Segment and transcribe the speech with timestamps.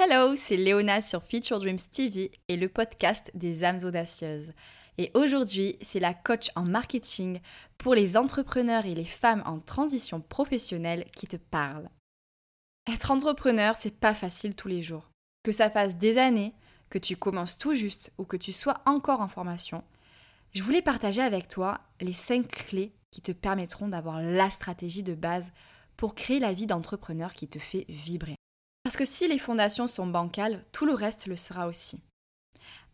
[0.00, 4.52] Hello, c'est Léona sur Future Dreams TV et le podcast des âmes audacieuses.
[4.96, 7.40] Et aujourd'hui, c'est la coach en marketing
[7.78, 11.88] pour les entrepreneurs et les femmes en transition professionnelle qui te parle.
[12.88, 15.10] Être entrepreneur, c'est pas facile tous les jours.
[15.42, 16.54] Que ça fasse des années,
[16.90, 19.82] que tu commences tout juste ou que tu sois encore en formation,
[20.54, 25.14] je voulais partager avec toi les 5 clés qui te permettront d'avoir la stratégie de
[25.14, 25.52] base
[25.96, 28.37] pour créer la vie d'entrepreneur qui te fait vibrer.
[28.88, 32.00] Parce que si les fondations sont bancales, tout le reste le sera aussi.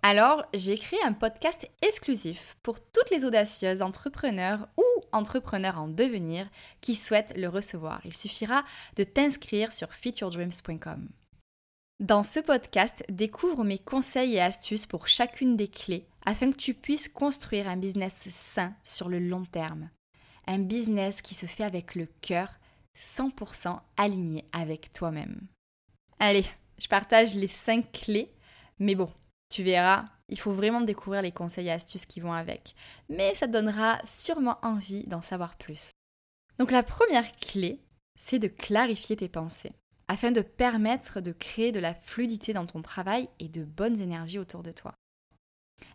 [0.02, 4.82] Alors, j'ai créé un podcast exclusif pour toutes les audacieuses entrepreneurs ou
[5.12, 8.00] entrepreneurs en devenir qui souhaitent le recevoir.
[8.04, 8.64] Il suffira
[8.96, 11.10] de t'inscrire sur featuredreams.com.
[12.00, 16.74] Dans ce podcast, découvre mes conseils et astuces pour chacune des clés afin que tu
[16.74, 19.90] puisses construire un business sain sur le long terme.
[20.48, 22.48] Un business qui se fait avec le cœur
[22.96, 25.46] 100% aligné avec toi-même.
[26.26, 26.46] Allez,
[26.78, 28.32] je partage les 5 clés,
[28.78, 29.12] mais bon,
[29.50, 32.74] tu verras, il faut vraiment découvrir les conseils et astuces qui vont avec.
[33.10, 35.90] Mais ça donnera sûrement envie d'en savoir plus.
[36.58, 37.78] Donc la première clé,
[38.18, 39.74] c'est de clarifier tes pensées,
[40.08, 44.38] afin de permettre de créer de la fluidité dans ton travail et de bonnes énergies
[44.38, 44.94] autour de toi.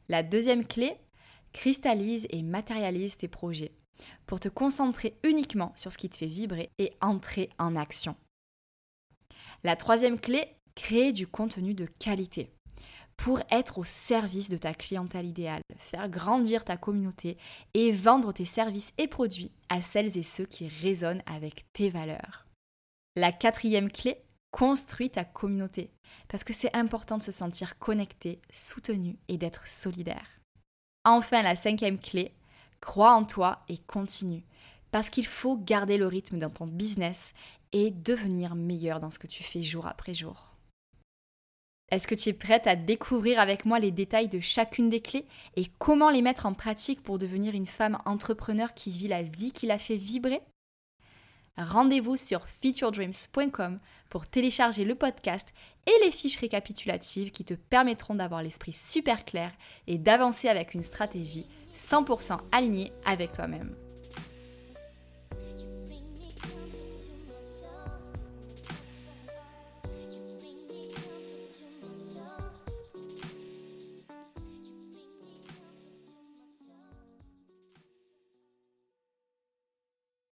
[0.10, 0.96] La deuxième clé,
[1.54, 3.72] cristallise et matérialise tes projets
[4.28, 8.16] pour te concentrer uniquement sur ce qui te fait vibrer et entrer en action.
[9.64, 12.52] La troisième clé, créer du contenu de qualité
[13.18, 17.38] pour être au service de ta clientèle idéale, faire grandir ta communauté
[17.74, 22.46] et vendre tes services et produits à celles et ceux qui résonnent avec tes valeurs.
[23.18, 24.22] La quatrième clé,
[24.52, 25.92] construis ta communauté
[26.30, 30.40] parce que c'est important de se sentir connecté, soutenu et d'être solidaire.
[31.04, 32.34] Enfin, la cinquième clé,
[32.80, 34.46] crois en toi et continue
[34.92, 37.34] parce qu'il faut garder le rythme dans ton business
[37.74, 40.56] et devenir meilleur dans ce que tu fais jour après jour.
[41.92, 45.26] Est-ce que tu es prête à découvrir avec moi les détails de chacune des clés
[45.56, 49.52] et comment les mettre en pratique pour devenir une femme entrepreneur qui vit la vie
[49.52, 50.42] qui la fait vibrer?
[51.58, 55.50] Rendez-vous sur featuredreams.com pour télécharger le podcast
[55.88, 59.52] et les fiches récapitulatives qui te permettront d'avoir l'esprit super clair
[59.88, 63.76] et d'avancer avec une stratégie 100% alignée avec toi-même.